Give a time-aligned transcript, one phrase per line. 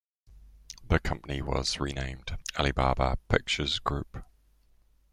[0.87, 4.25] The company was renamed Alibaba Pictures Group.